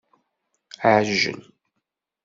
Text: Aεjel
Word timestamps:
Aεjel 0.89 1.39